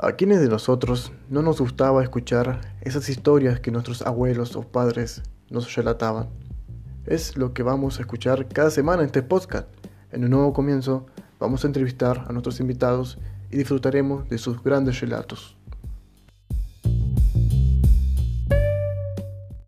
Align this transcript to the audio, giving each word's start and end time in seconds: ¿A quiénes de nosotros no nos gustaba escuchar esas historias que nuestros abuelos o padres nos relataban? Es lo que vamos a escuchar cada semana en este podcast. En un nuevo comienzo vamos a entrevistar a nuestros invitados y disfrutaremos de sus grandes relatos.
¿A 0.00 0.12
quiénes 0.12 0.40
de 0.40 0.48
nosotros 0.48 1.10
no 1.28 1.42
nos 1.42 1.60
gustaba 1.60 2.04
escuchar 2.04 2.60
esas 2.82 3.08
historias 3.08 3.58
que 3.58 3.72
nuestros 3.72 4.02
abuelos 4.02 4.54
o 4.54 4.62
padres 4.62 5.24
nos 5.50 5.74
relataban? 5.74 6.28
Es 7.04 7.36
lo 7.36 7.52
que 7.52 7.64
vamos 7.64 7.98
a 7.98 8.02
escuchar 8.02 8.46
cada 8.46 8.70
semana 8.70 9.02
en 9.02 9.06
este 9.06 9.24
podcast. 9.24 9.66
En 10.12 10.22
un 10.22 10.30
nuevo 10.30 10.52
comienzo 10.52 11.06
vamos 11.40 11.64
a 11.64 11.66
entrevistar 11.66 12.26
a 12.28 12.32
nuestros 12.32 12.60
invitados 12.60 13.18
y 13.50 13.56
disfrutaremos 13.56 14.28
de 14.28 14.38
sus 14.38 14.62
grandes 14.62 15.00
relatos. 15.00 15.57